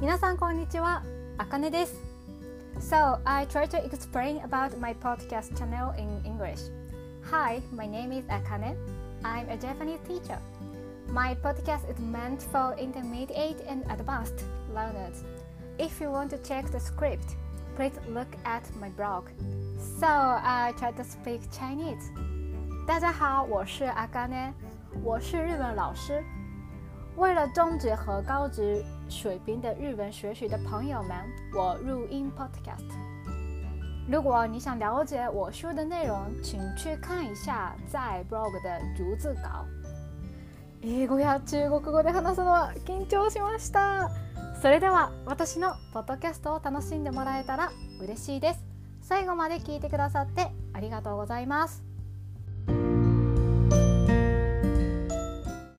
[0.00, 1.02] 皆さんこんにちは、
[1.38, 1.94] あかねです。
[2.80, 6.70] So, I try to explain about my podcast channel in English.
[7.30, 8.76] Hi, my name is Akane.
[9.22, 10.38] I'm a Japanese teacher.
[11.08, 15.22] My podcast is meant for intermediate and advanced learners.
[15.78, 17.36] If you want to check the script,
[17.76, 19.28] please look at my blog.
[19.98, 22.10] So, I try to speak Chinese.
[22.86, 24.54] 大家好，我是阿甘呢，
[25.02, 26.22] 我是日文老师。
[27.19, 31.17] 为了中职和高职水平的日文学习的朋友们，
[31.53, 32.89] 我录音 podcast。
[34.09, 39.65] 如果你想了解我说的内容，请去看一下在 blog 的逐字稿。
[40.81, 44.09] 英語や中国語で話すのは緊張しました。
[44.61, 48.63] それでは私のポッドキャストを楽しんでもらえたら嬉しいです。
[49.01, 51.83] 最後まで聞いてくださってありがとうございます。